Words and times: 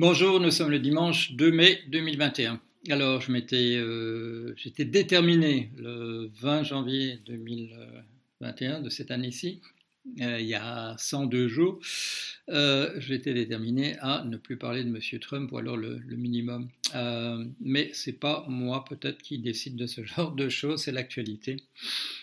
Bonjour, 0.00 0.40
nous 0.40 0.50
sommes 0.50 0.70
le 0.70 0.78
dimanche 0.78 1.32
2 1.32 1.52
mai 1.52 1.80
2021. 1.88 2.58
Alors, 2.88 3.20
je 3.20 3.30
m'étais, 3.30 3.76
euh, 3.76 4.54
j'étais 4.56 4.86
déterminé 4.86 5.72
le 5.76 6.30
20 6.40 6.62
janvier 6.62 7.18
2021 7.26 8.80
de 8.80 8.88
cette 8.88 9.10
année-ci, 9.10 9.60
euh, 10.22 10.40
il 10.40 10.46
y 10.46 10.54
a 10.54 10.96
102 10.96 11.48
jours, 11.48 11.80
euh, 12.48 12.94
j'étais 12.96 13.34
déterminé 13.34 13.98
à 14.00 14.24
ne 14.24 14.38
plus 14.38 14.56
parler 14.56 14.84
de 14.84 14.88
M. 14.88 15.20
Trump 15.20 15.52
ou 15.52 15.58
alors 15.58 15.76
le, 15.76 16.00
minimum. 16.16 16.70
Mais 17.60 17.90
c'est 17.92 18.18
pas 18.18 18.46
moi 18.48 18.86
peut-être 18.88 19.20
qui 19.20 19.38
décide 19.38 19.76
de 19.76 19.86
ce 19.86 20.02
genre 20.06 20.32
de 20.32 20.48
choses, 20.48 20.82
c'est 20.82 20.92
l'actualité. 20.92 21.56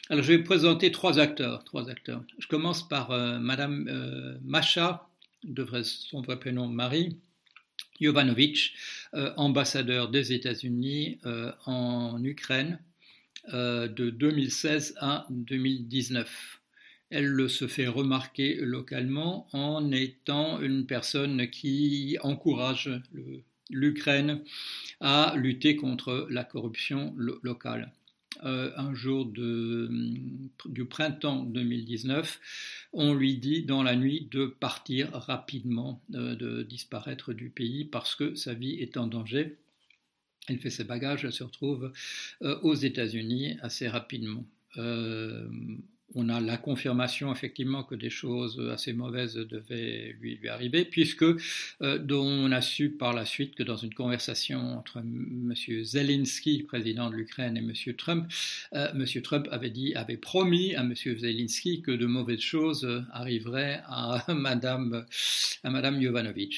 Alors, 0.10 0.24
je 0.24 0.34
vais 0.34 0.40
présenter 0.40 0.92
trois 0.92 1.20
acteurs. 1.20 1.64
Trois 1.64 1.92
acteurs. 1.92 2.24
Je 2.40 2.48
commence 2.48 2.90
par 2.90 3.12
Madame 3.40 4.40
Masha, 4.44 5.08
devrait 5.44 5.84
son 5.84 6.24
vrai 6.24 6.40
prénom 6.40 6.68
Marie 6.68 7.20
Jovanovic, 8.00 8.74
euh, 9.14 9.34
ambassadeur 9.38 10.10
des 10.10 10.34
États-Unis 10.34 11.20
euh, 11.26 11.52
en 11.66 12.24
Ukraine 12.24 12.80
euh, 13.54 13.88
de 13.88 14.10
2016 14.10 14.96
à 15.00 15.26
2019. 15.30 16.62
Elle 17.10 17.50
se 17.50 17.68
fait 17.68 17.88
remarquer 17.88 18.56
localement 18.56 19.48
en 19.54 19.92
étant 19.92 20.62
une 20.62 20.86
personne 20.86 21.50
qui 21.50 22.18
encourage 22.22 22.90
l'Ukraine 23.70 24.42
à 25.00 25.34
lutter 25.38 25.78
contre 25.78 26.28
la 26.30 26.44
corruption 26.44 27.14
locale. 27.18 27.92
Euh, 28.44 28.72
un 28.78 28.94
jour 28.94 29.26
de, 29.26 29.90
du 30.66 30.86
printemps 30.86 31.44
2019, 31.44 32.40
on 32.94 33.14
lui 33.14 33.38
dit 33.38 33.64
dans 33.64 33.84
la 33.84 33.96
nuit 33.96 34.28
de 34.32 34.46
partir 34.46 35.12
rapidement, 35.12 36.02
euh, 36.14 36.36
de 36.36 36.64
disparaître 36.64 37.34
du 37.34 37.50
pays 37.50 37.86
parce 37.86 38.16
que 38.16 38.36
sa 38.36 38.54
vie 38.54 38.76
est 38.76 38.98
en 38.98 39.08
danger. 39.08 39.58
Elle 40.48 40.60
fait 40.60 40.70
ses 40.70 40.84
bagages, 40.84 41.26
elle 41.26 41.34
se 41.34 41.44
retrouve 41.44 41.92
euh, 42.42 42.60
aux 42.62 42.76
États-Unis 42.76 43.58
assez 43.62 43.88
rapidement 43.88 44.46
on 46.16 46.30
a 46.30 46.40
la 46.40 46.58
confirmation 46.58 47.32
effectivement 47.32 47.84
que 47.84 47.96
des 47.96 48.10
choses 48.10 48.60
assez 48.72 48.94
mauvaises 48.94 49.36
devaient 49.36 50.16
lui, 50.22 50.40
arriver, 50.48 50.86
puisque 50.86 51.24
euh, 51.24 52.08
on 52.10 52.52
a 52.52 52.62
su 52.62 52.92
par 52.92 53.14
la 53.14 53.26
suite 53.26 53.56
que 53.56 53.64
dans 53.64 53.76
une 53.76 53.94
conversation 53.94 54.78
entre 54.78 55.00
M. 55.00 55.54
Zelensky, 55.84 56.64
président 56.64 57.10
de 57.10 57.16
l'Ukraine, 57.16 57.58
et 57.58 57.60
M. 57.60 57.96
Trump, 57.96 58.32
euh, 58.74 58.88
M. 58.94 59.06
Trump 59.22 59.48
avait 59.52 59.70
dit, 59.70 59.94
avait 59.96 60.18
promis 60.18 60.76
à 60.76 60.82
M. 60.82 60.94
Zelensky 60.96 61.82
que 61.82 61.92
de 61.92 62.06
mauvaises 62.06 62.40
choses 62.40 63.06
arriveraient 63.12 63.82
à 63.88 64.24
Mme 64.34 65.06
à 65.64 65.70
Madame. 65.70 65.98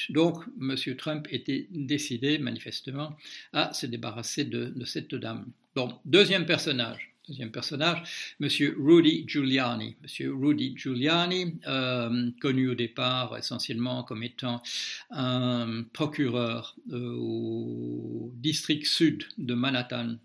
Donc, 0.09 0.43
M. 0.59 0.75
Trump 0.95 1.27
était 1.31 1.67
décidé 1.71 2.37
manifestement 2.37 3.15
à 3.53 3.73
se 3.73 3.85
débarrasser 3.85 4.45
de, 4.45 4.65
de 4.75 4.85
cette 4.85 5.15
dame. 5.15 5.45
Bon, 5.75 5.93
deuxième 6.05 6.45
personnage 6.45 7.09
deuxième 7.29 7.51
personnage, 7.51 8.01
Monsieur 8.39 8.75
Rudy 8.79 9.23
Giuliani. 9.27 9.95
Monsieur 10.01 10.33
Rudy 10.33 10.73
Giuliani, 10.75 11.59
euh, 11.67 12.31
connu 12.41 12.69
au 12.69 12.75
départ 12.75 13.37
essentiellement 13.37 14.03
comme 14.03 14.23
étant 14.23 14.63
un 15.11 15.83
procureur 15.93 16.75
euh, 16.91 17.15
au 17.19 18.31
district 18.35 18.85
sud 18.85 19.25
de 19.37 19.53
Manhattan 19.53 20.15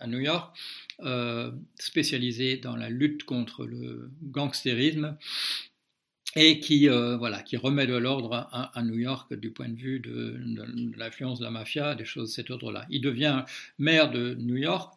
à, 0.00 0.06
New 0.08 0.18
York, 0.18 0.56
euh, 1.04 1.52
spécialisé 1.76 2.56
dans 2.56 2.74
la 2.74 2.90
lutte 2.90 3.22
contre 3.22 3.64
le 3.64 4.10
gangstérisme 4.22 5.16
et 6.36 6.60
qui, 6.60 6.88
euh, 6.88 7.16
voilà, 7.16 7.42
qui 7.42 7.56
remet 7.56 7.86
de 7.86 7.96
l'ordre 7.96 8.48
à, 8.52 8.82
New 8.82 8.98
York 8.98 9.32
du 9.34 9.50
point 9.50 9.68
de 9.68 9.76
vue 9.76 9.98
de, 9.98 10.36
l'influence 10.96 11.38
de 11.38 11.44
la 11.44 11.50
mafia, 11.50 11.94
des 11.94 12.04
choses 12.04 12.30
de 12.30 12.34
cet 12.34 12.50
ordre-là. 12.50 12.86
Il 12.90 13.00
devient 13.00 13.44
maire 13.78 14.10
de 14.10 14.34
New 14.34 14.56
York, 14.56 14.94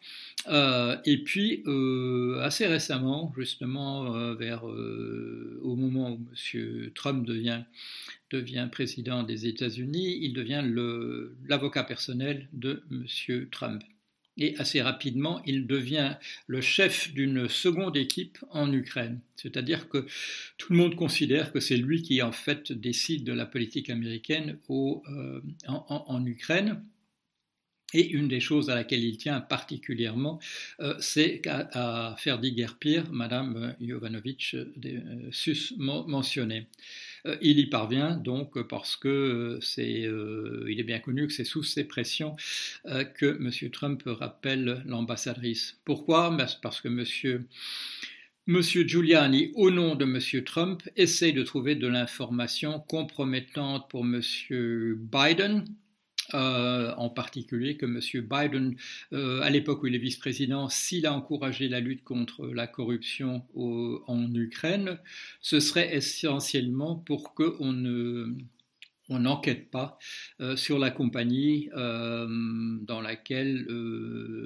euh, 0.48 0.96
et 1.04 1.22
puis 1.22 1.62
euh, 1.66 2.40
assez 2.42 2.66
récemment, 2.66 3.32
justement 3.36 4.34
vers 4.34 4.64
au 4.64 5.76
moment 5.76 6.12
où 6.12 6.20
M. 6.54 6.90
Trump 6.94 7.26
devient, 7.26 7.62
devient 8.30 8.68
président 8.70 9.22
des 9.22 9.46
États-Unis, 9.46 10.18
il 10.22 10.34
devient 10.34 10.62
l'avocat 11.48 11.84
personnel 11.84 12.48
de 12.52 12.82
M. 12.90 13.48
Trump 13.50 13.82
et 14.38 14.56
assez 14.58 14.80
rapidement, 14.80 15.42
il 15.44 15.66
devient 15.66 16.16
le 16.46 16.60
chef 16.60 17.12
d'une 17.12 17.48
seconde 17.48 17.96
équipe 17.96 18.38
en 18.50 18.72
Ukraine. 18.72 19.20
C'est-à-dire 19.36 19.88
que 19.88 20.06
tout 20.56 20.72
le 20.72 20.78
monde 20.78 20.94
considère 20.96 21.52
que 21.52 21.60
c'est 21.60 21.76
lui 21.76 22.02
qui, 22.02 22.22
en 22.22 22.32
fait, 22.32 22.72
décide 22.72 23.24
de 23.24 23.32
la 23.32 23.44
politique 23.44 23.90
américaine 23.90 24.58
euh, 24.70 25.40
en, 25.66 26.26
Ukraine. 26.26 26.82
Et 27.92 28.08
une 28.10 28.28
des 28.28 28.40
choses 28.40 28.70
à 28.70 28.74
laquelle 28.74 29.04
il 29.04 29.16
tient 29.16 29.40
particulièrement, 29.40 30.38
euh, 30.80 30.94
c'est 30.98 31.42
à, 31.46 32.14
faire 32.18 32.40
pire, 32.78 33.10
Madame 33.12 33.74
Jovanovic 33.80 34.54
euh, 34.54 35.28
sus 35.30 35.74
mentionné. 35.78 36.66
Euh, 37.26 37.36
il 37.40 37.58
y 37.58 37.66
parvient 37.66 38.16
donc 38.16 38.60
parce 38.62 38.96
que 38.96 39.08
euh, 39.08 39.60
c'est, 39.60 40.04
euh, 40.06 40.66
il 40.68 40.80
est 40.80 40.84
bien 40.84 40.98
connu 40.98 41.26
que 41.26 41.32
c'est 41.32 41.44
sous 41.44 41.62
ces 41.62 41.84
pressions 41.84 42.34
que 42.84 43.26
M. 43.26 43.70
Trump 43.70 44.02
rappelle 44.06 44.82
l'ambassadrice. 44.86 45.78
Pourquoi? 45.84 46.30
Ben, 46.30 46.46
Parce 46.62 46.80
que 46.80 46.88
M. 46.88 47.44
Monsieur 48.48 48.86
Giuliani, 48.86 49.52
au 49.54 49.70
nom 49.70 49.94
de 49.94 50.04
M. 50.04 50.44
Trump, 50.44 50.82
essaye 50.96 51.32
de 51.32 51.44
trouver 51.44 51.76
de 51.76 51.86
l'information 51.86 52.80
compromettante 52.80 53.88
pour 53.88 54.04
M. 54.04 54.20
Biden, 54.50 55.64
euh, 56.34 56.94
en 56.96 57.10
particulier 57.10 57.76
que 57.76 57.86
M. 57.86 58.00
Biden, 58.26 58.76
euh, 59.12 59.40
à 59.42 59.50
l'époque 59.50 59.82
où 59.82 59.86
il 59.86 59.94
est 59.94 59.98
vice-président, 59.98 60.68
s'il 60.68 61.06
a 61.06 61.12
encouragé 61.12 61.68
la 61.68 61.80
lutte 61.80 62.04
contre 62.04 62.46
la 62.46 62.66
corruption 62.66 63.42
en 63.54 64.34
Ukraine, 64.34 64.98
ce 65.40 65.60
serait 65.60 65.94
essentiellement 65.94 66.96
pour 66.96 67.34
qu'on 67.34 68.34
on 69.08 69.18
n'enquête 69.18 69.70
pas 69.70 69.98
euh, 70.40 70.56
sur 70.56 70.78
la 70.78 70.90
compagnie 70.90 71.68
dans 71.74 73.00
laquelle 73.02 73.66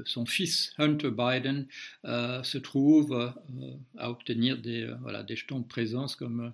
son 0.06 0.26
fils 0.26 0.72
Hunter 0.78 1.10
Biden 1.10 1.66
se 2.04 2.58
trouve 2.58 3.32
à 3.96 4.10
obtenir 4.10 4.58
des, 4.58 4.88
jetons 5.34 5.60
de 5.60 5.66
présence 5.66 6.16
comme 6.16 6.52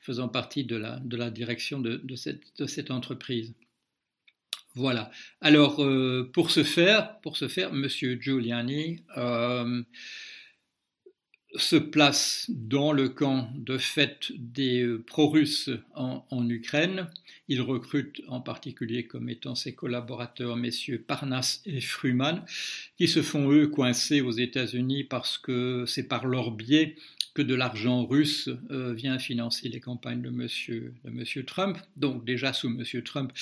faisant 0.00 0.28
partie 0.28 0.64
de 0.64 0.76
la, 0.76 1.30
direction 1.30 1.80
de 1.80 2.16
cette 2.66 2.90
entreprise. 2.90 3.54
Voilà. 4.74 5.10
Alors, 5.42 5.84
euh, 5.84 6.30
pour 6.32 6.50
ce 6.50 6.64
faire, 6.64 7.18
pour 7.20 7.36
ce 7.36 7.46
faire, 7.48 7.72
Monsieur 7.74 8.18
Giuliani 8.20 9.04
euh, 9.18 9.82
se 11.56 11.76
place 11.76 12.46
dans 12.48 12.92
le 12.92 13.08
camp 13.08 13.50
de 13.54 13.78
fait 13.78 14.32
des 14.38 14.86
pro-russes 15.06 15.70
en, 15.94 16.48
Ukraine. 16.48 17.08
Il 17.48 17.60
recrute 17.60 18.22
en 18.28 18.40
particulier 18.40 19.06
comme 19.06 19.28
étant 19.28 19.54
ses 19.54 19.74
collaborateurs 19.74 20.56
messieurs 20.56 21.02
Parnas 21.06 21.60
et 21.66 21.80
Fruman, 21.80 22.44
qui 22.96 23.08
se 23.08 23.22
font 23.22 23.50
eux 23.50 23.68
coincés 23.68 24.20
aux 24.20 24.32
États-Unis 24.32 25.04
parce 25.04 25.38
que 25.38 25.84
c'est 25.86 26.08
par 26.08 26.26
leur 26.26 26.52
biais 26.52 26.96
que 27.34 27.42
de 27.42 27.54
l'argent 27.54 28.04
russe 28.04 28.50
euh, 28.70 28.92
vient 28.92 29.18
financer 29.18 29.68
les 29.68 29.80
campagnes 29.80 30.20
de 30.20 30.30
monsieur, 30.30 30.94
de 31.04 31.10
monsieur 31.10 31.44
Trump. 31.44 31.78
Donc 31.96 32.24
déjà 32.24 32.52
sous 32.52 32.68
monsieur 32.68 33.02
Trump, 33.02 33.32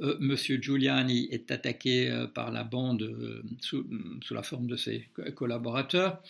euh, 0.00 0.16
monsieur 0.20 0.60
Giuliani 0.60 1.28
est 1.30 1.50
attaqué 1.50 2.10
euh, 2.10 2.26
par 2.26 2.50
la 2.50 2.64
bande 2.64 3.42
sous, 3.60 3.86
sous, 4.22 4.34
la 4.34 4.42
forme 4.42 4.66
de 4.66 4.76
ses 4.76 5.08
collaborateurs. 5.34 6.22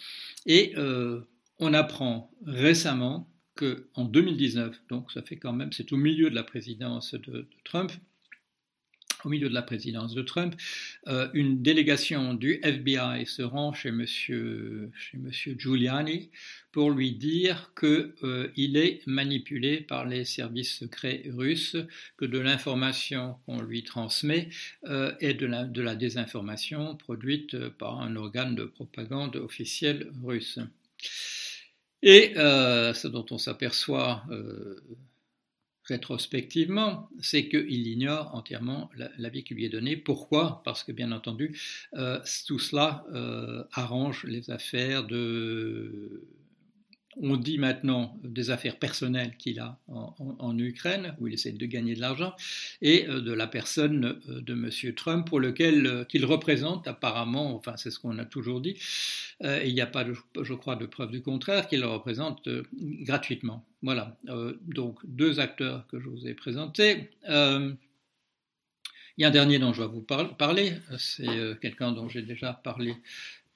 Et 0.46 0.74
on 1.58 1.74
apprend 1.74 2.30
récemment 2.44 3.30
qu'en 3.54 4.04
2019, 4.04 4.82
donc 4.88 5.10
ça 5.10 5.22
fait 5.22 5.36
quand 5.36 5.52
même, 5.52 5.72
c'est 5.72 5.92
au 5.92 5.96
milieu 5.96 6.30
de 6.30 6.34
la 6.34 6.44
présidence 6.44 7.14
de 7.14 7.48
Trump, 7.64 7.92
au 9.24 9.28
milieu 9.28 9.48
de 9.48 9.54
la 9.54 9.62
présidence 9.62 10.14
de 10.14 10.22
Trump, 10.22 10.54
euh, 11.08 11.28
une 11.34 11.62
délégation 11.62 12.34
du 12.34 12.60
FBI 12.62 13.26
se 13.26 13.42
rend. 13.42 13.72
Chez 13.72 13.90
monsieur 13.90 14.92
Giuliani 15.58 16.30
pour 16.72 16.90
lui 16.90 17.12
dire 17.12 17.72
qu'il 17.78 18.14
euh, 18.22 18.52
est 18.56 19.06
manipulé 19.06 19.80
par 19.80 20.06
les 20.06 20.24
services 20.24 20.78
secrets 20.78 21.24
russes, 21.28 21.76
que 22.16 22.24
de 22.24 22.38
l'information 22.38 23.36
qu'on 23.46 23.60
lui 23.60 23.82
transmet 23.82 24.48
euh, 24.84 25.12
est 25.20 25.34
de 25.34 25.46
la, 25.46 25.64
de 25.64 25.82
la, 25.82 25.96
désinformation 25.96 26.96
produite 26.96 27.58
par 27.70 28.00
un 28.00 28.14
organe 28.16 28.54
de 28.54 28.64
propagande 28.64 29.36
officiel 29.36 30.10
russe. 30.22 30.60
Et 32.02 32.32
ce 32.34 33.08
dont 33.08 33.26
on 33.30 33.38
s'aperçoit 33.38 34.24
rétrospectivement, 35.88 37.08
c'est 37.20 37.48
qu'il 37.48 37.86
ignore 37.86 38.34
entièrement 38.34 38.90
l'avis 39.16 39.42
qui 39.42 39.54
lui 39.54 39.64
est 39.64 39.70
donné. 39.70 39.96
Pourquoi? 39.96 40.62
Parce 40.64 40.84
que, 40.84 40.92
bien 40.92 41.12
entendu, 41.12 41.58
euh, 41.94 42.20
tout 42.46 42.58
cela 42.58 43.04
euh, 43.12 43.64
arrange 43.72 44.24
les 44.24 44.50
affaires 44.50 45.04
de 45.04 46.22
on 47.20 47.36
dit 47.36 47.58
maintenant 47.58 48.16
des 48.22 48.50
affaires 48.50 48.78
personnelles 48.78 49.36
qu'il 49.38 49.60
a 49.60 49.78
en, 49.88 50.58
Ukraine, 50.58 51.14
où 51.18 51.26
il 51.26 51.34
essaie 51.34 51.52
de 51.52 51.66
gagner 51.66 51.94
de 51.94 52.00
l'argent, 52.00 52.34
et 52.82 53.04
de 53.04 53.32
la 53.32 53.46
personne 53.46 54.20
de 54.26 54.52
M. 54.52 54.94
Trump, 54.94 55.26
pour 55.26 55.40
lequel 55.40 56.06
qu'il 56.08 56.24
représente 56.24 56.88
apparemment, 56.88 57.54
enfin 57.54 57.76
c'est 57.76 57.90
ce 57.90 57.98
qu'on 57.98 58.18
a 58.18 58.24
toujours 58.24 58.60
dit, 58.60 58.76
et 59.42 59.68
il 59.68 59.74
n'y 59.74 59.80
a 59.80 59.86
pas, 59.86 60.04
je 60.40 60.54
crois, 60.54 60.76
de 60.76 60.86
preuve 60.86 61.10
du 61.10 61.22
contraire, 61.22 61.68
qu'il 61.68 61.80
le 61.80 61.86
représente 61.86 62.48
gratuitement. 62.72 63.64
Voilà, 63.82 64.16
donc 64.66 64.98
deux 65.04 65.40
acteurs 65.40 65.86
que 65.88 66.00
je 66.00 66.08
vous 66.08 66.26
ai 66.26 66.34
présentés. 66.34 67.10
Il 69.18 69.22
y 69.22 69.24
a 69.24 69.28
un 69.28 69.32
dernier 69.32 69.58
dont 69.58 69.72
je 69.72 69.82
vais 69.82 69.88
vous 69.88 70.00
parler, 70.00 70.74
c'est 70.96 71.28
euh, 71.28 71.56
quelqu'un 71.56 71.90
dont 71.90 72.08
j'ai 72.08 72.22
déjà 72.22 72.52
parlé, 72.52 72.94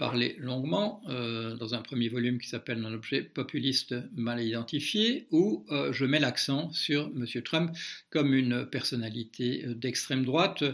parlé 0.02 0.34
longuement 0.40 1.00
euh, 1.08 1.54
dans 1.54 1.76
un 1.76 1.80
premier 1.80 2.08
volume 2.08 2.40
qui 2.40 2.48
s'appelle 2.48 2.84
Un 2.84 2.92
objet 2.92 3.22
populiste 3.22 3.94
mal 4.16 4.42
identifié, 4.42 5.28
où 5.30 5.64
euh, 5.70 5.92
je 5.92 6.04
mets 6.04 6.18
l'accent 6.18 6.72
sur 6.72 7.08
M. 7.14 7.24
Trump 7.44 7.70
comme 8.10 8.34
une 8.34 8.66
personnalité 8.66 9.64
d'extrême 9.76 10.24
droite, 10.24 10.64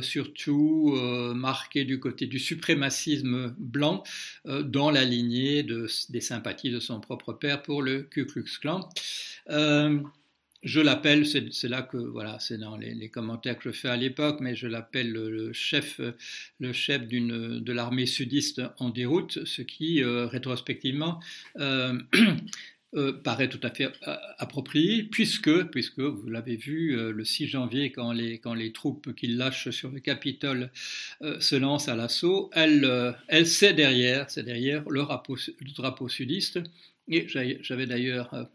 surtout 0.00 0.94
marquée 1.34 1.84
du 1.84 1.98
côté 1.98 2.26
du 2.26 2.38
suprémacisme 2.38 3.52
blanc, 3.58 4.04
dans 4.44 4.92
la 4.92 5.04
lignée 5.04 5.64
de, 5.64 5.88
des 6.08 6.20
sympathies 6.20 6.70
de 6.70 6.78
son 6.78 7.00
propre 7.00 7.32
père 7.32 7.62
pour 7.62 7.82
le 7.82 8.02
Ku 8.02 8.26
Klux 8.26 8.58
Klan 8.60 8.88
je 10.62 10.80
l'appelle, 10.80 11.26
c'est 11.26 11.68
là 11.68 11.82
que 11.82 11.96
voilà, 11.96 12.38
c'est 12.40 12.58
dans 12.58 12.76
les, 12.76 13.08
commentaires 13.08 13.58
que 13.58 13.70
je 13.70 13.76
fais 13.76 13.88
à 13.88 13.96
l'époque, 13.96 14.38
mais 14.40 14.56
je 14.56 14.66
l'appelle 14.66 15.12
le, 15.12 15.52
chef, 15.52 16.00
le 16.58 16.72
chef 16.72 17.06
de 17.06 17.72
l'armée 17.72 18.06
sudiste 18.06 18.62
en 18.78 18.90
déroute, 18.90 19.44
ce 19.44 19.62
qui 19.62 20.02
euh, 20.02 20.26
rétrospectivement 20.26 21.20
euh, 21.58 21.98
euh, 22.94 23.12
paraît 23.12 23.48
tout 23.48 23.60
à 23.62 23.70
fait 23.70 23.92
approprié, 24.38 25.04
puisque, 25.04 25.64
puisque 25.70 26.00
vous 26.00 26.28
l'avez 26.28 26.56
vu 26.56 26.96
le 27.12 27.24
6 27.24 27.48
janvier, 27.48 27.92
quand 27.92 28.12
les, 28.12 28.38
quand 28.38 28.54
les 28.54 28.72
troupes 28.72 29.14
qu'il 29.14 29.36
lâche 29.36 29.70
sur 29.70 29.90
le 29.90 30.00
Capitole 30.00 30.70
se 31.20 31.56
lancent 31.56 31.88
à 31.88 31.96
l'assaut, 31.96 32.50
elle, 32.54 33.14
elle 33.28 33.46
c'est 33.46 33.74
derrière, 33.74 34.30
c'est 34.30 34.42
derrière 34.42 34.88
le 34.88 35.02
drapeau, 35.02 35.36
le 35.36 35.74
drapeau 35.74 36.08
sudiste. 36.08 36.60
Et 37.08 37.28
j'avais 37.28 37.86
d'ailleurs 37.86 38.48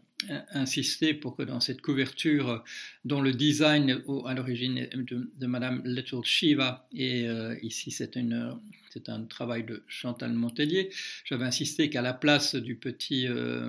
insister 0.52 1.14
pour 1.14 1.36
que 1.36 1.42
dans 1.42 1.60
cette 1.60 1.80
couverture, 1.80 2.64
dont 3.04 3.20
le 3.20 3.32
design 3.32 4.02
à 4.26 4.34
l'origine 4.34 4.88
de, 4.94 5.30
de, 5.36 5.46
Madame 5.46 5.82
Little 5.84 6.24
Shiva, 6.24 6.86
et 6.92 7.26
euh, 7.28 7.56
ici 7.62 7.90
c'est 7.90 8.16
un 8.16 9.24
travail 9.24 9.64
de 9.64 9.82
Chantal 9.88 10.32
Montellier, 10.32 10.90
j'avais 11.24 11.44
insisté 11.44 11.90
qu'à 11.90 12.02
la 12.02 12.12
place 12.12 12.54
du 12.54 12.76
petit, 12.76 13.26
euh, 13.26 13.68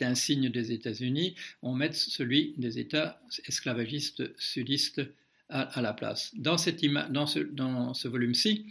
insigne 0.00 0.48
des 0.50 0.72
États-Unis, 0.72 1.34
on 1.62 1.74
mette 1.74 1.94
celui 1.94 2.54
des 2.56 2.78
États 2.78 3.20
esclavagistes 3.46 4.22
sudistes 4.38 5.02
à, 5.48 5.82
la 5.82 5.92
place. 5.92 6.32
Dans 6.34 6.56
ce 6.56 8.08
volume-ci, 8.08 8.66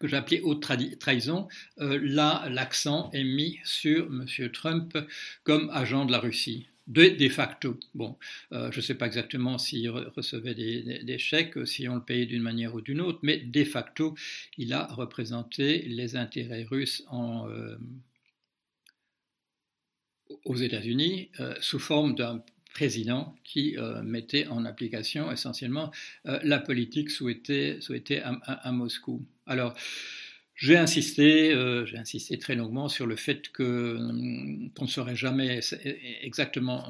que 0.00 0.08
j'appelais 0.08 0.40
haute 0.40 0.62
trahison, 0.98 1.48
euh, 1.80 1.98
là, 2.02 2.46
l'accent 2.50 3.10
est 3.12 3.24
mis 3.24 3.58
sur 3.64 4.06
M. 4.06 4.26
Trump 4.52 4.96
comme 5.42 5.70
agent 5.72 6.04
de 6.04 6.12
la 6.12 6.18
Russie. 6.18 6.68
De, 6.86 7.28
facto. 7.30 7.78
Bon, 7.94 8.18
euh, 8.52 8.70
je 8.70 8.76
ne 8.76 8.82
sais 8.82 8.94
pas 8.94 9.06
exactement 9.06 9.56
s'il 9.56 9.88
recevait 9.88 10.54
des, 10.54 11.18
chèques, 11.18 11.66
si 11.66 11.88
on 11.88 11.94
le 11.94 12.02
payait 12.02 12.26
d'une 12.26 12.42
manière 12.42 12.74
ou 12.74 12.82
d'une 12.82 13.00
autre, 13.00 13.20
mais 13.22 13.38
de 13.38 13.64
facto, 13.64 14.14
il 14.58 14.74
a 14.74 14.84
représenté 14.88 15.80
les 15.82 16.16
intérêts 16.16 16.64
russes 16.64 17.02
euh, 17.10 17.78
aux 20.44 20.56
États-Unis 20.56 21.30
sous 21.60 21.78
forme 21.78 22.14
d'un 22.14 22.44
président 22.74 23.34
qui 23.44 23.76
mettait 24.02 24.46
en 24.48 24.66
application 24.66 25.32
essentiellement 25.32 25.90
la 26.24 26.58
politique 26.58 27.08
souhaitée, 27.08 27.80
souhaitée 27.80 28.20
à 28.22 28.72
Moscou. 28.72 29.24
Alors, 29.46 29.74
j'ai 30.56 30.76
insisté, 30.76 31.52
euh, 31.52 31.84
insisté 31.96 32.38
très 32.38 32.54
longuement 32.54 32.88
sur 32.88 33.06
le 33.06 33.16
fait 33.16 33.48
que 33.48 33.96
hum, 33.96 34.70
qu'on 34.76 34.84
ne 34.84 34.90
saurait 34.90 35.16
jamais 35.16 35.60
exactement 36.22 36.84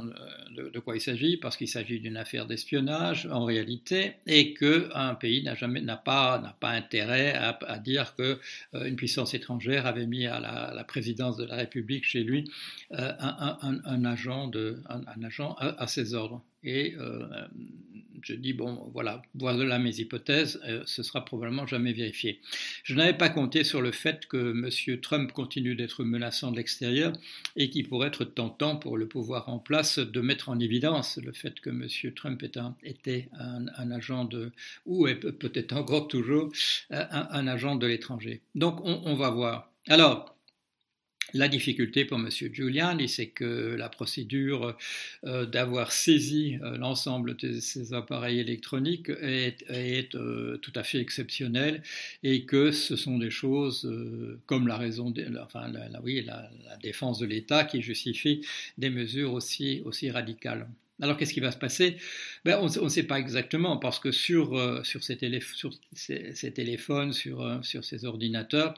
euh, 0.58 0.70
de, 0.70 0.78
quoi 0.80 0.96
il 0.96 1.00
s'agit, 1.00 1.38
parce 1.38 1.56
qu'il 1.56 1.68
s'agit 1.68 1.98
d'une 1.98 2.18
affaire 2.18 2.46
d'espionnage 2.46 3.26
en 3.26 3.44
réalité, 3.44 4.16
et 4.26 4.52
qu'un 4.52 5.14
pays 5.14 5.42
n'a 5.42 5.96
pas 5.96 6.56
pas 6.60 6.70
intérêt 6.70 7.34
à, 7.34 7.78
dire 7.78 8.14
que 8.16 8.38
euh, 8.74 8.84
une 8.84 8.96
puissance 8.96 9.32
étrangère 9.32 9.86
avait 9.86 10.06
mis 10.06 10.26
à 10.26 10.40
la, 10.40 10.84
présidence 10.84 11.38
de 11.38 11.44
la 11.44 11.56
République 11.56 12.04
chez 12.04 12.22
lui 12.22 12.50
un, 12.90 14.04
agent 14.04 14.50
un, 14.88 15.22
agent 15.22 15.56
à, 15.58 15.86
ses 15.86 16.12
ordres. 16.12 16.42
Et 16.62 16.94
je 18.24 18.34
dis, 18.34 18.52
bon, 18.52 18.90
voilà, 18.92 19.22
voilà 19.34 19.78
mes 19.78 20.00
hypothèses, 20.00 20.60
euh, 20.66 20.82
ce 20.86 21.02
sera 21.02 21.24
probablement 21.24 21.66
jamais 21.66 21.92
vérifié. 21.92 22.40
Je 22.82 22.94
n'avais 22.94 23.16
pas 23.16 23.28
compté 23.28 23.64
sur 23.64 23.80
le 23.80 23.92
fait 23.92 24.26
que 24.26 24.52
M. 24.52 25.00
Trump 25.00 25.32
continue 25.32 25.74
d'être 25.74 26.04
menaçant 26.04 26.50
de 26.50 26.56
l'extérieur 26.56 27.12
et 27.56 27.70
qu'il 27.70 27.88
pourrait 27.88 28.08
être 28.08 28.24
tentant 28.24 28.76
pour 28.76 28.96
le 28.96 29.06
pouvoir 29.06 29.48
en 29.48 29.58
place 29.58 29.98
de 29.98 30.20
mettre 30.20 30.48
en 30.48 30.58
évidence 30.58 31.18
le 31.22 31.32
fait 31.32 31.60
que 31.60 31.70
M. 31.70 31.86
Trump 32.14 32.42
était 32.82 33.28
un, 33.38 33.90
agent 33.90 34.24
de, 34.24 34.52
ou 34.86 35.06
peut-être 35.06 35.72
encore 35.76 36.08
toujours, 36.08 36.50
euh, 36.92 37.04
un, 37.10 37.46
agent 37.46 37.76
de 37.76 37.86
l'étranger. 37.86 38.40
Donc 38.54 38.80
on, 38.84 39.02
on 39.04 39.14
va 39.14 39.30
voir. 39.30 39.70
Alors, 39.88 40.33
la 41.34 41.48
difficulté 41.48 42.04
pour 42.04 42.18
M. 42.18 42.28
Giuliani, 42.30 43.08
c'est 43.08 43.26
que 43.26 43.74
la 43.76 43.88
procédure 43.88 44.76
euh, 45.24 45.44
d'avoir 45.44 45.90
saisi 45.92 46.58
euh, 46.62 46.76
l'ensemble 46.78 47.36
de 47.36 47.58
ces 47.58 47.92
appareils 47.92 48.38
électroniques 48.38 49.10
est, 49.20 49.64
euh, 50.14 50.56
tout 50.58 50.72
à 50.76 50.84
fait 50.84 51.00
exceptionnelle 51.00 51.82
et 52.22 52.44
que 52.44 52.70
ce 52.70 52.94
sont 52.96 53.18
des 53.18 53.30
choses 53.30 53.90
comme 54.46 54.68
la 54.68 54.76
raison, 54.76 55.12
enfin, 55.42 55.68
la, 55.68 56.00
oui, 56.02 56.22
la, 56.24 56.48
défense 56.82 57.18
de 57.18 57.26
l'État 57.26 57.64
qui 57.64 57.82
justifie 57.82 58.42
des 58.78 58.90
mesures 58.90 59.32
aussi 59.32 60.10
radicales. 60.10 60.68
Alors 61.02 61.16
qu'est-ce 61.16 61.32
qui 61.34 61.40
va 61.40 61.50
se 61.50 61.58
passer? 61.58 61.96
Ben, 62.44 62.58
On 62.60 62.84
ne 62.84 62.88
sait 62.88 63.02
pas 63.02 63.18
exactement 63.18 63.78
parce 63.78 63.98
que 63.98 64.12
sur, 64.12 64.56
euh, 64.56 64.82
ces, 64.84 65.16
téléphones, 65.16 67.12
sur, 67.12 67.42
euh, 67.42 67.60
ces 67.62 68.04
ordinateurs, 68.04 68.74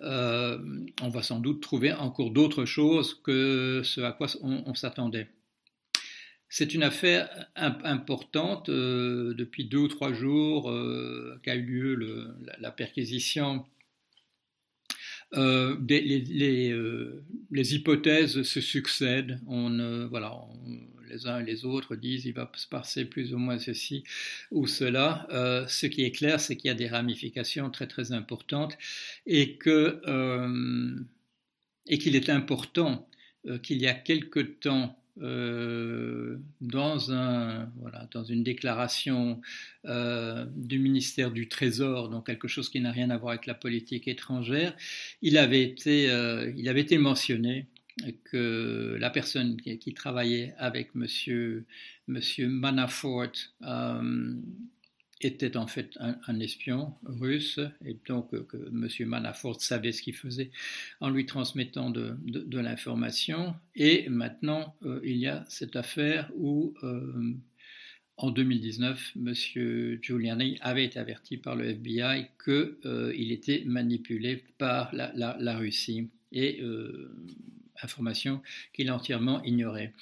euh, 0.00 0.58
on 1.02 1.10
va 1.10 1.22
sans 1.22 1.40
doute 1.40 1.60
trouver 1.60 1.92
encore 1.92 2.30
d'autres 2.30 2.64
choses 2.64 3.20
que 3.22 3.82
ce 3.84 4.00
à 4.00 4.12
quoi 4.12 4.28
on, 4.42 4.74
s'attendait. 4.74 5.28
C'est 6.48 6.72
une 6.72 6.82
affaire 6.82 7.28
importante. 7.54 8.70
depuis 8.70 9.66
deux 9.66 9.78
ou 9.78 9.88
trois 9.88 10.14
jours 10.14 10.72
qu'a 11.42 11.54
eu 11.54 11.62
lieu 11.62 12.28
la, 12.58 12.70
perquisition 12.70 13.66
les, 15.34 16.74
hypothèses 17.74 18.42
se 18.42 18.60
succèdent. 18.62 19.38
Voilà, 20.10 20.32
les 21.08 21.26
uns 21.26 21.40
et 21.40 21.44
les 21.44 21.64
autres 21.64 21.96
disent 21.96 22.24
il 22.24 22.32
va 22.32 22.50
se 22.54 22.66
passer 22.66 23.04
plus 23.04 23.34
ou 23.34 23.38
moins 23.38 23.58
ceci 23.58 24.04
ou 24.50 24.66
cela. 24.66 25.26
Euh, 25.30 25.66
ce 25.68 25.86
qui 25.86 26.04
est 26.04 26.12
clair, 26.12 26.40
c'est 26.40 26.56
qu'il 26.56 26.68
y 26.68 26.70
a 26.70 26.74
des 26.74 26.88
ramifications 26.88 27.70
très 27.70 27.86
très 27.86 28.12
importantes 28.12 28.76
et 29.26 29.56
que 29.56 30.00
euh, 30.06 31.00
et 31.86 31.98
qu'il 31.98 32.16
est 32.16 32.28
important 32.28 33.08
euh, 33.46 33.58
qu'il 33.58 33.78
y 33.78 33.86
a 33.86 33.94
quelque 33.94 34.40
temps 34.40 34.94
dans, 35.20 37.12
un, 37.12 37.72
dans 38.12 38.22
une 38.22 38.44
déclaration 38.44 39.40
du 39.84 40.78
ministère 40.78 41.32
du 41.32 41.48
Trésor, 41.48 42.08
donc 42.08 42.26
quelque 42.26 42.46
chose 42.46 42.68
qui 42.68 42.80
n'a 42.80 42.92
rien 42.92 43.10
à 43.10 43.16
voir 43.16 43.30
avec 43.30 43.46
la 43.46 43.54
politique 43.54 44.06
étrangère, 44.06 44.76
il 45.20 45.36
avait 45.36 45.64
été, 45.64 46.04
il 46.56 46.68
avait 46.68 46.82
été 46.82 46.98
mentionné 46.98 47.66
que 48.24 48.96
la 48.98 49.10
personne 49.10 49.60
qui, 49.60 49.94
travaillait 49.94 50.54
avec 50.58 50.94
monsieur, 50.94 51.66
monsieur 52.06 52.48
Manafort 52.48 53.32
euh, 53.62 54.34
était 55.20 55.56
en 55.56 55.66
fait 55.66 55.98
un, 55.98 56.40
espion 56.40 56.94
russe 57.04 57.58
et 57.84 57.96
donc 58.06 58.30
que 58.46 58.56
monsieur 58.70 59.06
Manafort 59.06 59.60
savait 59.60 59.92
ce 59.92 60.02
qu'il 60.02 60.14
faisait 60.14 60.50
en 61.00 61.10
lui 61.10 61.26
transmettant 61.26 61.90
de, 61.90 62.16
l'information. 62.58 63.54
Et 63.74 64.08
maintenant, 64.08 64.76
euh, 64.84 65.00
il 65.04 65.16
y 65.16 65.26
a 65.26 65.44
cette 65.48 65.74
affaire 65.74 66.30
où 66.36 66.74
euh, 66.84 67.34
en 68.16 68.30
2019, 68.30 69.14
M. 69.16 69.34
Giuliani 70.02 70.58
avait 70.60 70.84
été 70.84 70.98
averti 70.98 71.36
par 71.36 71.56
le 71.56 71.66
FBI 71.70 72.26
qu'il 72.44 73.32
était 73.32 73.62
manipulé 73.64 74.44
par 74.58 74.92
la, 74.94 75.12
la 75.14 75.56
Russie. 75.56 76.10
Et 76.32 76.60
information 77.82 78.42
qu'il 78.72 78.88
a 78.88 78.94
entièrement 78.94 79.42
ignorée. 79.42 79.92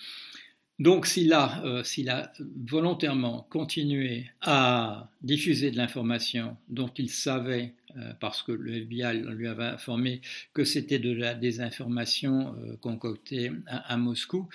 Donc 0.79 1.07
s'il 1.07 1.33
a, 1.33 1.65
euh, 1.65 1.83
a 2.09 2.33
volontairement 2.67 3.47
continué 3.49 4.27
à 4.43 5.11
diffuser 5.23 5.71
de 5.71 5.77
l'information 5.79 6.57
dont 6.69 6.91
il 6.99 7.09
savait 7.09 7.73
parce 8.21 8.43
que 8.43 8.53
le 8.53 8.75
FBI 8.75 9.23
lui 9.23 9.49
avait 9.49 9.65
informé 9.65 10.21
que 10.53 10.65
c'était 10.65 10.99
de 10.99 11.13
la 11.13 11.35
désinformation 11.35 12.55
concoctée 12.83 13.53
à, 13.67 13.97
Moscou, 13.97 14.51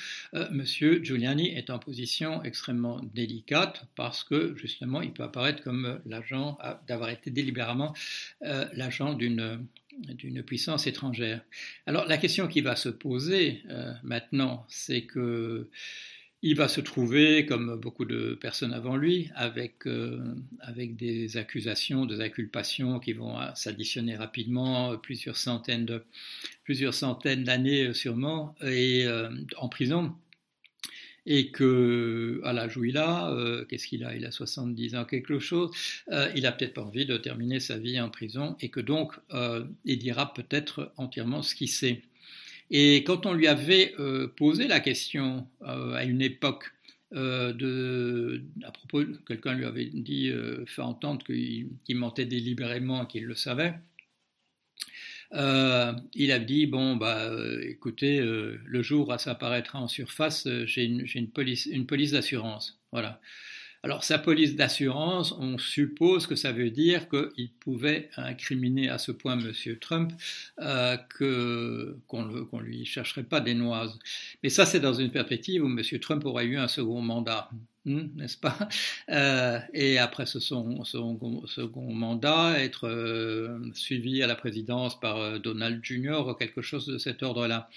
Monsieur 0.51 1.03
Giuliani 1.03 1.49
est 1.49 1.71
en 1.71 1.79
position 1.79 2.43
extrêmement 2.43 3.01
délicate 3.15 3.85
parce 3.95 4.23
que 4.23 4.55
justement 4.55 5.01
il 5.01 5.11
peut 5.11 5.23
apparaître 5.23 5.63
comme 5.63 5.99
l'agent 6.05 6.57
d'avoir 6.87 7.09
été 7.09 7.31
délibérément 7.31 7.95
l'agent 8.41 9.13
d'une 9.13 9.65
d'une 10.09 10.43
puissance 10.43 10.87
étrangère. 10.87 11.41
Alors 11.85 12.05
la 12.07 12.17
question 12.17 12.47
qui 12.47 12.61
va 12.61 12.75
se 12.75 12.89
poser 12.89 13.61
euh, 13.69 13.93
maintenant, 14.03 14.65
c'est 14.69 15.03
que 15.03 15.69
il 16.43 16.55
va 16.55 16.67
se 16.67 16.81
trouver, 16.81 17.45
comme 17.45 17.75
beaucoup 17.75 18.03
de 18.05 18.33
personnes 18.33 18.73
avant 18.73 18.97
lui, 18.97 19.29
avec, 19.35 19.85
euh, 19.85 20.19
avec 20.59 20.95
des 20.95 21.37
accusations, 21.37 22.07
des 22.07 22.19
inculpations 22.19 22.99
qui 22.99 23.13
vont 23.13 23.37
s'additionner 23.53 24.15
rapidement, 24.15 24.97
plusieurs 24.97 25.37
centaines 25.37 25.85
de, 25.85 26.03
plusieurs 26.63 26.95
centaines 26.95 27.43
d'années 27.43 27.93
sûrement, 27.93 28.55
et 28.63 29.05
euh, 29.05 29.29
en 29.57 29.69
prison 29.69 30.15
et 31.25 31.51
que 31.51 32.41
à 32.43 32.53
l'âge 32.53 32.77
où 32.77 32.83
il 32.83 32.97
a, 32.97 33.31
euh, 33.31 33.65
qu'est-ce 33.65 33.87
qu'il 33.87 34.03
a? 34.03 34.15
Il 34.15 34.25
a 34.25 34.31
70 34.31 34.95
ans, 34.95 35.05
quelque 35.05 35.39
chose, 35.39 35.71
euh, 36.11 36.31
il 36.35 36.45
a 36.45 36.51
peut-être 36.51 36.73
pas 36.73 36.83
envie 36.83 37.05
de 37.05 37.17
terminer 37.17 37.59
sa 37.59 37.77
vie 37.77 37.99
en 37.99 38.09
prison 38.09 38.55
et 38.59 38.69
que 38.69 38.79
donc 38.79 39.13
euh, 39.33 39.63
il 39.85 39.99
dira 39.99 40.33
peut-être 40.33 40.91
entièrement 40.97 41.41
ce 41.41 41.55
qu'il 41.55 41.69
sait. 41.69 42.01
Et 42.71 43.03
quand 43.03 43.25
on 43.25 43.33
lui 43.33 43.47
avait 43.47 43.93
posé 44.37 44.65
la 44.65 44.79
question 44.79 45.45
à 45.61 46.05
une 46.05 46.21
époque 46.21 46.71
à 47.13 48.71
propos, 48.71 49.03
quelqu'un 49.27 49.55
lui 49.55 49.65
avait 49.65 49.89
dit, 49.93 50.31
fait 50.67 50.81
entendre 50.81 51.25
qu'il 51.25 51.67
mentait 51.89 52.23
délibérément, 52.23 53.05
qu'il 53.05 53.25
le 53.25 53.35
savait. 53.35 53.73
Euh, 55.33 55.93
il 56.13 56.31
a 56.31 56.39
dit 56.39 56.65
bon 56.65 56.97
bah 56.97 57.23
euh, 57.23 57.61
écoutez 57.63 58.19
euh, 58.19 58.59
le 58.65 58.81
jour 58.81 59.07
où 59.09 59.17
ça 59.17 59.31
apparaîtra 59.31 59.79
en 59.79 59.87
surface 59.87 60.45
j'ai 60.65 60.83
une, 60.83 61.05
une, 61.15 61.29
police 61.29 61.67
une 61.67 61.85
police 61.85 62.11
d'assurance. 62.11 62.79
Voilà. 62.91 63.21
Alors 63.83 64.03
sa 64.03 64.19
police 64.19 64.55
d'assurance 64.55 65.31
on 65.39 65.57
suppose 65.57 66.27
que 66.27 66.35
ça 66.35 66.51
veut 66.51 66.69
dire 66.69 67.07
qu'il 67.09 67.51
pouvait 67.59 68.09
incriminer 68.17 68.89
à 68.89 68.97
ce 68.97 69.11
point 69.11 69.37
Monsieur 69.37 69.79
Trump 69.79 70.11
que 70.57 71.97
qu'on 72.07 72.25
ne 72.25 72.61
lui 72.61 72.85
chercherait 72.85 73.23
pas 73.23 73.39
des 73.39 73.53
noises. 73.53 73.97
Mais 74.43 74.49
ça 74.49 74.65
c'est 74.65 74.81
dans 74.81 74.93
une 74.93 75.11
perspective 75.11 75.63
où 75.63 75.67
Monsieur 75.67 75.99
Trump 75.99 76.25
aurait 76.25 76.45
eu 76.45 76.57
un 76.57 76.67
second 76.67 77.01
mandat 77.01 77.49
Hmm, 77.85 78.09
n'est-ce 78.15 78.37
pas? 78.37 78.57
Euh, 79.09 79.59
Et 79.73 79.97
après 79.97 80.25
ce 80.25 80.39
son, 80.39 80.83
second, 80.85 81.93
mandat, 81.93 82.59
être 82.59 82.87
euh, 82.87 83.59
suivi 83.73 84.21
à 84.23 84.27
la 84.27 84.35
présidence 84.35 84.99
par 84.99 85.17
euh, 85.17 85.39
Donald 85.39 85.83
Jr. 85.83 86.23
ou 86.27 86.33
quelque 86.35 86.61
chose 86.61 86.85
de 86.85 86.97
cet 86.97 87.23
ordre-là. 87.23 87.69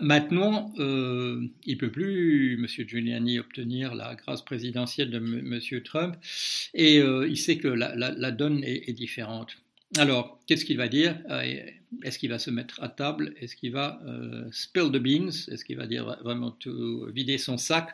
maintenant, 0.00 0.72
il 0.76 1.50
ne 1.66 1.74
peut 1.76 1.90
plus, 1.90 2.54
M. 2.54 2.66
Giuliani, 2.88 3.38
obtenir 3.40 3.94
la 3.94 4.14
grâce 4.14 4.42
présidentielle 4.42 5.10
de 5.10 5.18
M. 5.18 5.60
Trump, 5.82 6.16
et 6.74 6.98
il 6.98 7.36
sait 7.36 7.58
que 7.58 7.68
la, 7.68 8.30
donne 8.30 8.62
est 8.64 8.92
différente. 8.92 9.56
Alors, 9.96 10.40
qu'est-ce 10.46 10.64
qu'il 10.64 10.76
va 10.76 10.88
dire? 10.88 11.16
Euh, 11.30 11.60
Est-ce 12.02 12.18
qu'il 12.18 12.30
va 12.30 12.40
se 12.40 12.50
mettre 12.50 12.82
à 12.82 12.88
table? 12.88 13.32
Est-ce 13.40 13.54
qu'il 13.54 13.70
va 13.70 14.00
euh, 14.06 14.44
spill 14.50 14.90
the 14.90 14.96
beans? 14.96 15.30
Est-ce 15.48 15.64
qu'il 15.64 15.76
va 15.76 15.86
dire 15.86 16.18
vraiment 16.24 16.50
tout, 16.50 17.06
vider 17.12 17.38
son 17.38 17.58
sac 17.58 17.90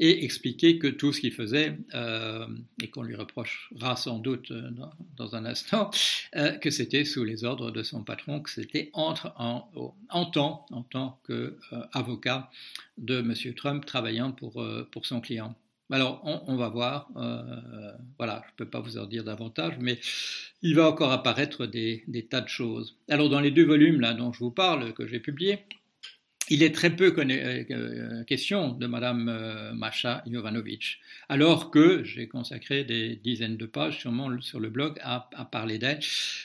et 0.00 0.24
expliquer 0.24 0.80
que 0.80 0.88
tout 0.88 1.12
ce 1.12 1.20
qu'il 1.20 1.32
faisait, 1.32 1.78
euh, 1.94 2.48
et 2.82 2.90
qu'on 2.90 3.02
lui 3.02 3.14
reprochera 3.14 3.94
sans 3.94 4.18
doute 4.18 4.52
dans, 5.16 5.36
un 5.36 5.44
instant, 5.44 5.90
que 6.60 6.70
c'était 6.70 7.04
sous 7.04 7.22
les 7.22 7.44
ordres 7.44 7.70
de 7.70 7.84
son 7.84 8.02
patron, 8.02 8.40
que 8.40 8.50
c'était 8.50 8.90
en, 8.92 9.14
en, 10.08 10.26
temps, 10.26 10.66
en 10.72 10.82
tant 10.82 11.20
qu'avocat 11.28 12.50
de 12.98 13.18
M. 13.18 13.34
Trump 13.54 13.86
travaillant 13.86 14.32
pour 14.32 15.06
son 15.06 15.20
client. 15.20 15.54
Alors, 15.90 16.20
on, 16.24 16.56
va 16.56 16.68
voir. 16.68 17.08
Euh, 17.16 17.92
voilà, 18.18 18.42
je 18.46 18.52
ne 18.52 18.56
peux 18.56 18.68
pas 18.68 18.80
vous 18.80 18.98
en 18.98 19.06
dire 19.06 19.22
davantage, 19.22 19.74
mais 19.80 19.98
il 20.62 20.74
va 20.74 20.88
encore 20.88 21.12
apparaître 21.12 21.66
des, 21.66 22.04
tas 22.28 22.40
de 22.40 22.48
choses. 22.48 22.98
Alors, 23.08 23.28
dans 23.28 23.40
les 23.40 23.52
deux 23.52 23.64
volumes 23.64 24.00
dont 24.18 24.32
je 24.32 24.40
vous 24.40 24.50
parle, 24.50 24.92
que 24.94 25.06
j'ai 25.06 25.20
publiés, 25.20 25.60
il 26.48 26.62
est 26.62 26.74
très 26.74 26.94
peu 26.94 27.12
euh, 27.16 27.64
euh, 27.70 28.24
question 28.24 28.72
de 28.72 28.86
Madame 28.86 29.28
euh, 29.28 29.72
Masha 29.72 30.22
Jovanovic, 30.30 31.00
alors 31.28 31.70
que 31.70 32.04
j'ai 32.04 32.28
consacré 32.28 32.84
des 32.84 33.16
dizaines 33.16 33.56
de 33.56 33.66
pages 33.66 33.98
sûrement 33.98 34.40
sur 34.40 34.60
le 34.60 34.70
blog 34.70 34.98
à, 35.02 35.28
parler 35.50 35.78
d'elle. 35.78 35.98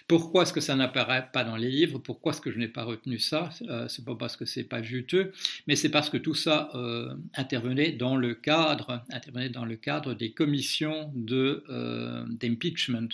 Pourquoi 0.08 0.44
est-ce 0.44 0.54
que 0.54 0.62
ça 0.62 0.76
n'apparaît 0.76 1.30
pas 1.32 1.44
dans 1.44 1.56
les 1.56 1.70
livres? 1.70 2.00
Pourquoi 2.00 2.32
est-ce 2.32 2.42
que 2.42 2.52
je 2.52 2.58
n'ai 2.58 2.68
pas 2.68 2.84
retenu 2.84 3.20
ça? 3.20 3.50
C'est 3.88 4.06
pas 4.06 4.16
parce 4.16 4.38
que 4.38 4.46
c'est 4.46 4.64
pas 4.64 4.82
juteux, 4.82 5.32
mais 5.68 5.76
c'est 5.76 5.90
parce 5.90 6.10
que 6.10 6.18
tout 6.18 6.34
ça 6.34 6.72
intervenait 7.36 7.92
dans 7.92 8.16
le 8.16 8.34
cadre, 8.34 9.04
intervenait 9.12 9.50
dans 9.50 9.66
le 9.66 9.76
cadre 9.76 10.14
des 10.14 10.32
commissions 10.32 11.12
de 11.16 11.64
d'impeachment, 12.40 13.10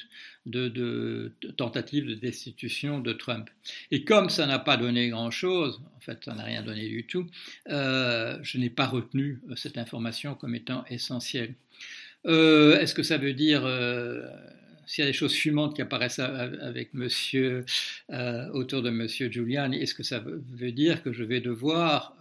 de, 0.46 0.70
de, 0.70 1.34
de 1.42 1.52
tentatives 1.52 2.08
de 2.08 2.16
destitution 2.16 3.00
de 3.00 3.14
Trump. 3.14 3.50
Et 3.92 4.04
comme 4.04 4.30
ça 4.30 4.46
n'a 4.46 4.60
pas 4.60 4.78
donné 4.78 5.10
grand-chose, 5.10 5.82
fait, 6.08 6.24
ça 6.24 6.34
n'a 6.34 6.44
rien 6.44 6.64
donné 6.64 6.88
du 6.88 7.06
tout, 7.06 7.28
euh, 7.70 8.38
je 8.42 8.58
n'ai 8.58 8.70
pas 8.70 8.88
retenu 8.88 9.42
euh, 9.50 9.56
cette 9.56 9.78
information 9.78 10.36
comme 10.36 10.56
étant 10.56 10.86
essentielle. 10.90 11.54
Euh, 12.26 12.80
est-ce 12.80 12.94
que 12.94 13.04
ça 13.04 13.18
veut 13.18 13.34
dire 13.34 13.62
s'il 14.86 15.04
y 15.04 15.08
a 15.08 15.10
des 15.10 15.18
choses 15.18 15.34
fumantes 15.34 15.76
qui 15.76 15.82
apparaissent 15.82 16.20
avec 16.20 16.94
monsieur, 16.94 17.66
autour 18.54 18.82
de 18.82 18.90
monsieur 18.90 19.30
Giuliani, 19.30 19.78
est-ce 19.82 19.94
que 19.94 20.04
ça 20.04 20.20
veut 20.24 20.72
dire 20.72 21.04
que 21.04 21.12
je 21.12 21.24
vais 21.24 21.42
devoir 21.42 22.16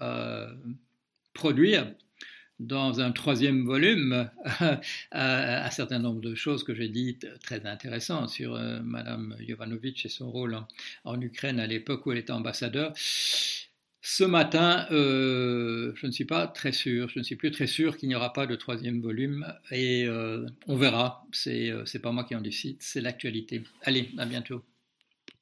produire 1.33 1.93
dans 2.59 3.01
un 3.01 3.13
troisième 3.13 3.65
volume 3.65 4.31
un 5.13 5.71
certain 5.71 5.99
nombre 5.99 6.21
de 6.21 6.35
choses 6.35 6.65
que 6.65 6.75
j'ai 6.75 6.89
dites 6.89 7.27
très 7.41 7.65
intéressantes 7.67 8.31
sur 8.31 8.59
Madame 8.83 9.37
Jovanovic 9.47 10.05
et 10.05 10.09
son 10.09 10.31
rôle 10.31 10.55
en, 10.55 10.67
en 11.05 11.21
Ukraine 11.21 11.61
à 11.61 11.67
l'époque 11.67 12.05
où 12.07 12.13
elle 12.13 12.19
était 12.19 12.33
ambassadeur? 12.33 12.93
Ce 14.09 14.23
matin, 14.23 14.87
euh, 14.93 15.91
je 15.97 16.07
ne 16.07 16.13
suis 16.13 16.27
pas 16.27 16.47
très 16.47 16.71
sûr, 16.71 17.09
je 17.09 17.19
ne 17.19 17.25
suis 17.25 17.35
plus 17.35 17.51
très 17.51 17.67
sûr 17.67 17.97
qu'il 17.97 18.09
n'y 18.09 18.15
aura 18.15 18.33
pas 18.33 18.47
de 18.47 18.55
troisième 18.55 19.01
volume 19.01 19.53
et 19.73 20.05
euh, 20.05 20.47
on 20.69 20.77
verra. 20.77 21.27
C'est, 21.33 21.71
euh, 21.73 21.85
c'est 21.87 21.99
pas 21.99 22.13
moi 22.13 22.23
qui 22.23 22.37
en 22.37 22.41
décide, 22.41 22.77
c'est 22.79 23.01
l'actualité. 23.01 23.65
Allez, 23.83 24.13
à 24.17 24.25
bientôt. 24.25 24.63